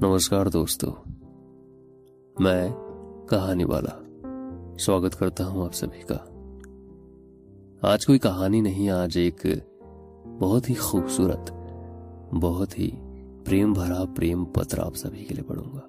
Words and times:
نمسکار 0.00 0.46
دوستو، 0.46 0.86
میں 2.38 2.68
کہانی 3.28 3.64
والا 3.64 3.90
سواگت 4.78 5.18
کرتا 5.18 5.46
ہوں 5.46 5.64
آپ 5.64 5.74
سبھی 5.74 6.02
کا۔ 6.02 6.16
آج 7.82 8.06
کوئی 8.06 8.18
کہانی 8.18 8.60
نہیں، 8.60 8.90
آج 8.90 9.18
ایک 9.18 9.46
بہت 10.40 10.70
ہی 10.70 10.74
خوبصورت، 10.74 11.52
بہت 12.34 12.78
ہی 12.78 12.90
پریم 13.46 13.72
بھرا، 13.72 14.04
پریم 14.16 14.44
پتر 14.44 14.78
آپ 14.78 14.96
سبھی 14.96 15.24
کے 15.24 15.34
لیے 15.34 15.44
پڑھوں 15.44 15.72
گا۔ 15.74 15.80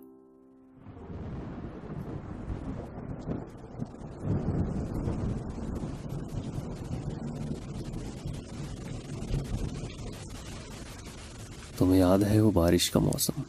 تمہیں 11.77 11.99
یاد 11.99 12.19
ہے 12.19 12.41
وہ 12.41 12.51
بارش 12.51 12.91
کا 12.91 12.99
موسم؟ 12.99 13.41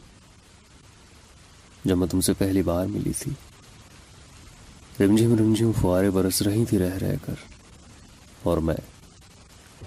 جب 1.85 1.97
میں 1.97 2.07
تم 2.07 2.21
سے 2.21 2.33
پہلی 2.33 2.61
بار 2.61 2.85
ملی 2.85 3.11
تھی۔ 3.19 3.31
رمجھم 5.05 5.35
رمجھم 5.37 5.71
فوارے 5.81 6.09
برس 6.09 6.41
رہی 6.41 6.65
تھی 6.65 6.79
رہ 6.79 6.95
رہ 6.95 7.15
کر۔ 7.25 7.33
اور 8.43 8.57
میں 8.57 8.75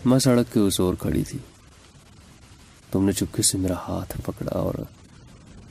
میں 0.04 0.18
سڑک 0.18 0.54
کے 0.54 0.60
اس 0.60 0.80
اور 0.80 0.94
کھڑی 0.94 1.24
تھی۔ 1.24 1.38
تم 2.90 3.04
نے 3.04 3.12
چپکے 3.12 3.42
سے 3.42 3.58
میرا 3.58 3.74
ہاتھ 3.74 4.20
پکڑا 4.24 4.58
اور 4.58 4.74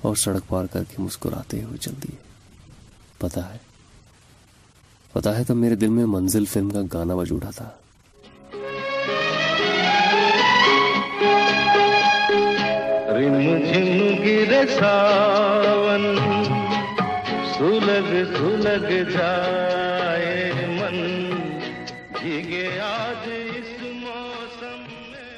اور 0.02 0.16
سڑک 0.16 0.48
پار 0.48 0.66
کر 0.66 0.84
کے 0.84 1.02
مسکراتے 1.02 1.64
ہوئے 1.64 1.78
چل 1.78 1.92
دیے۔ 2.04 2.16
پتا 3.18 3.54
ہے 3.54 3.58
پتا 5.14 5.38
ہے 5.38 5.44
تب 5.44 5.56
میرے 5.56 5.76
دل 5.76 5.88
میں 5.88 6.06
منزل 6.06 6.46
فلم 6.46 6.70
کا 6.70 6.80
گانا 6.94 7.16
بج 7.16 7.28
اٹھا 7.32 7.52
تھا۔ 7.52 7.70
رمجھم 13.14 14.26
دھلک 18.02 18.38
سلگ 18.38 19.12
جائے 19.12 20.52
من۔ 20.68 21.20
گے 22.24 22.80
آج 22.80 23.30
اس 23.56 23.82
موسم 23.82 24.84
میں 25.12 25.32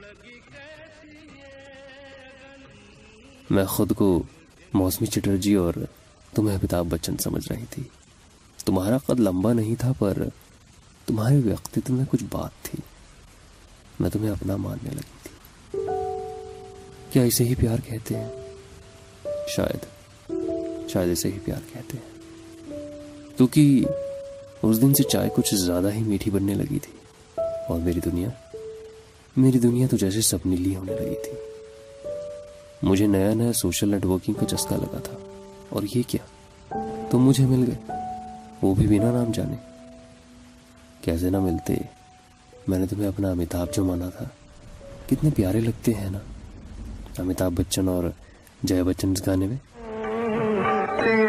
لگی 0.00 0.40
میں 3.50 3.64
خود 3.64 3.92
کو 3.92 4.22
موسمی 4.74 5.06
چٹرجی 5.06 5.54
اور 5.54 5.74
تمہیں 6.34 6.56
امیتابھ 6.56 6.88
بچن 6.88 7.16
سمجھ 7.16 7.52
رہی 7.52 7.64
تھی۔ 7.70 7.82
تمہارا 8.64 8.98
قد 8.98 9.20
لمبا 9.20 9.52
نہیں 9.52 9.74
تھا، 9.80 9.92
پر 9.98 10.18
تمہارے 11.06 11.36
ویکتتو 11.44 11.92
میں 11.92 12.04
کچھ 12.10 12.24
بات 12.30 12.64
تھی۔ 12.64 12.78
میں 14.00 14.10
تمہیں 14.10 14.30
اپنا 14.30 14.56
ماننے 14.56 14.90
لگی 14.90 15.18
تھی۔ 15.22 15.32
کیا 17.10 17.22
اسے 17.22 17.44
ہی 17.44 17.54
پیار 17.54 17.78
کہتے 17.84 18.16
ہیں؟ 18.16 18.28
شاید۔ 19.56 19.95
شاید 20.88 21.10
اسے 21.10 21.28
ہی 21.28 21.38
پیار 21.44 21.60
کہتے 21.72 21.98
ہیں۔ 21.98 22.16
کیونکہ 23.36 23.84
اس 24.62 24.82
دن 24.82 24.94
سے 24.94 25.02
چائے 25.02 25.30
کچھ 25.36 25.54
زیادہ 25.54 25.92
ہی 25.92 26.02
میٹھی 26.02 26.30
بننے 26.30 26.54
لگی 26.54 26.78
تھی۔ 26.78 26.92
اور 27.68 27.80
میری 27.80 28.00
دنیا 28.00 28.28
میری 29.36 29.58
دنیا 29.58 29.86
تو 29.90 29.96
جیسے 29.96 30.20
سب 30.20 30.38
نیلی 30.44 30.76
ہونے 30.76 30.92
لگی 30.92 31.14
تھی۔ 31.14 31.32
مجھے 32.82 33.06
نیا 33.06 33.34
نیا 33.34 33.52
سوشل 33.52 33.88
نیٹ 33.88 34.06
ورکنگ 34.06 34.34
کا 34.34 34.56
چسکا 34.56 34.76
لگا 34.76 34.98
تھا۔ 34.98 35.12
اور 35.68 35.82
یہ 35.94 36.02
کیا؟ 36.08 36.76
تم 37.10 37.18
مجھے 37.18 37.46
مل 37.46 37.70
گئے۔ 37.70 37.98
وہ 38.62 38.74
بھی 38.74 38.86
بنا 38.86 39.10
نام 39.10 39.32
جانے۔ 39.32 39.56
کیسے 41.00 41.30
نہ 41.30 41.40
ملتے۔ 41.40 41.74
میں 42.68 42.78
نے 42.78 42.86
تمہیں 42.86 43.08
اپنا 43.08 43.30
امیتابھ 43.30 43.70
جو 43.74 43.84
مانا 43.84 44.10
تھا۔ 44.10 44.24
کتنے 45.06 45.30
پیارے 45.36 45.60
لگتے 45.60 45.94
ہیں 45.94 46.10
نا۔ 46.10 46.18
امیتابھ 47.18 47.54
بچن 47.54 47.88
اور 47.88 48.04
جائے 48.66 48.82
بچن 48.82 49.10
اس 49.10 49.26
گانے 49.26 49.46
میں۔ 49.46 49.56
لگتا 51.06 51.22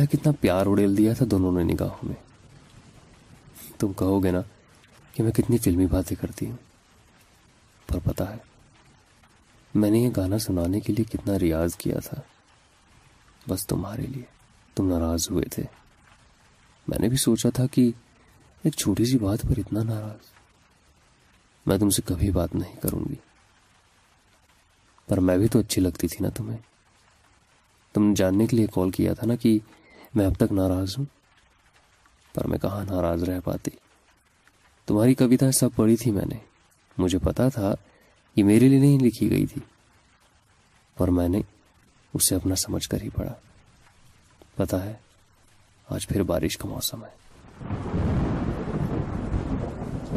ہے 0.00 0.06
کتنا 0.06 0.32
پیار 0.40 0.66
اڑیل 0.66 0.98
دیا 0.98 1.12
تھا 1.12 1.26
دونوں 1.30 1.52
نے 1.52 1.62
نگاہوں 1.62 1.98
میں۔ 2.02 2.14
تم 3.78 3.92
کہو 3.92 4.24
گے 4.24 4.30
نا 4.30 4.40
کہ 5.14 5.22
میں 5.22 5.32
کتنی 5.32 5.58
فلمی 5.58 5.86
باتیں 5.86 6.16
کرتی 6.20 6.50
ہوں، 6.50 6.56
پر 7.86 7.98
پتا 8.04 8.32
ہے، 8.32 8.38
میں 9.74 9.90
نے 9.90 9.98
یہ 9.98 10.10
گانا 10.16 10.38
سنانے 10.38 10.80
کے 10.80 10.92
لیے 10.92 11.04
کتنا 11.04 11.38
ریاض 11.38 11.76
کیا 11.76 11.98
تھا۔ 11.98 12.20
بس 13.48 13.66
تمہارے 13.66 14.02
لیے 14.02 14.24
تم 14.74 14.88
ناراض 14.88 15.28
ہوئے 15.30 15.44
تھے۔ 15.44 15.62
میں 16.88 16.98
نے 16.98 17.08
بھی 17.08 17.16
سوچا 17.16 17.50
تھا 17.50 17.66
کہ 17.66 17.90
ایک 18.64 18.74
چھوٹی 18.74 19.04
سی 19.04 19.18
بات 19.18 19.42
پر 19.42 19.58
اتنا 19.58 19.82
ناراض 19.82 20.26
میں 21.66 21.78
تم 21.78 21.90
سے 21.90 22.02
کبھی 22.04 22.30
بات 22.30 22.54
نہیں 22.54 22.76
کروں 22.80 23.04
گی۔ 23.08 23.14
پر 25.08 25.20
میں 25.20 25.38
بھی 25.38 25.48
تو 25.48 25.58
اچھی 25.58 25.82
لگتی 25.82 26.08
تھی 26.08 26.24
نا 26.24 26.30
تمہیں۔ 26.30 26.58
تم 27.92 28.04
نے 28.04 28.14
جاننے 28.14 28.46
کے 28.46 28.56
لیے 28.56 28.66
کال 28.66 28.90
کیا 28.90 29.14
تھا 29.14 29.26
نا 29.26 29.34
کہ 29.34 29.58
میں 30.14 30.26
اب 30.26 30.34
تک 30.34 30.52
ناراض 30.52 30.94
ہوں، 30.98 31.04
پر 32.34 32.46
میں 32.46 32.58
کہاں 32.58 32.84
ناراض 32.84 33.24
رہ 33.24 33.40
پاتی؟ 33.44 33.70
تمہاری 34.86 35.14
کویتا 35.14 35.52
سب 35.52 35.68
پڑھی 35.76 35.96
تھی 35.96 36.10
میں 36.10 36.26
نے۔ 36.26 36.38
مجھے 36.98 37.18
پتا 37.18 37.48
تھا 37.48 37.74
یہ 38.36 38.44
میرے 38.44 38.68
لیے 38.68 38.80
نہیں 38.80 38.98
لکھی 38.98 39.30
گئی 39.30 39.46
تھی، 39.46 39.62
پر 40.96 41.08
میں 41.08 41.28
نے 41.28 41.40
اسے 42.14 42.34
اپنا 42.34 42.54
سمجھ 42.54 42.88
کر 42.88 43.02
ہی 43.02 43.08
پڑھا۔ 43.08 43.34
پتا 44.56 44.84
ہے، 44.84 44.94
آج 45.88 46.08
پھر 46.08 46.22
بارش 46.22 46.58
کا 46.58 46.68
موسم 46.68 47.04
ہے۔ 47.04 47.24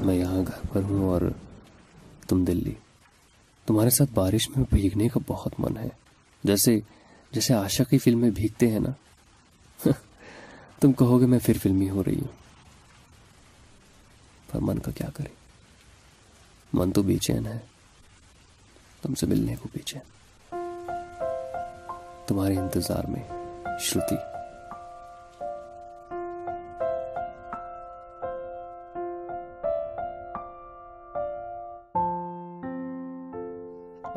میں 0.05 0.15
یہاں 0.15 0.35
گھر 0.35 0.67
پر 0.73 0.81
ہوں 0.81 1.09
اور 1.09 1.21
تم 2.27 2.45
دلی۔ 2.45 2.73
تمہارے 3.65 3.89
ساتھ 3.89 4.09
بارش 4.13 4.49
میں 4.49 4.65
بھیگنے 4.73 5.07
کا 5.07 5.19
بہت 5.27 5.53
من 5.59 5.77
ہے۔ 5.77 5.89
جیسے 6.43 6.79
جیسے 7.31 7.53
عاشق 7.53 7.89
کی 7.89 7.97
فلمیں 7.97 8.29
بھیگتے 8.29 8.71
ہیں 8.71 8.79
نا۔ 8.79 8.89
تم 10.79 10.93
کہو 10.93 11.21
گے 11.21 11.25
میں 11.25 11.39
پھر 11.43 11.57
فلمی 11.63 11.89
ہو 11.89 12.03
رہی 12.03 12.19
ہوں۔ 12.19 12.31
پر 14.51 14.59
من 14.59 14.79
کا 14.79 14.91
کیا 14.91 15.09
کرے؟ 15.13 15.29
من 16.73 16.91
تو 16.91 17.03
بے 17.03 17.17
چین 17.17 17.45
ہے۔ 17.45 17.59
تم 19.01 19.15
سے 19.15 19.25
ملنے 19.25 19.55
کو 19.55 19.69
بے 19.73 19.79
چین۔ 19.79 20.01
تمہارے 22.27 22.55
انتظار 22.57 23.03
میں 23.03 23.23
شروتی 23.79 24.36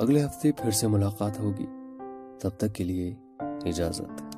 اگلے 0.01 0.25
ہفتے 0.25 0.53
پھر 0.53 0.71
سے 0.71 0.87
ملاقات 0.87 1.39
ہوگی۔ 1.39 1.67
تب 2.41 2.51
تک 2.51 2.75
کے 2.75 2.85
لیے 2.85 3.15
اجازت۔ 3.41 4.30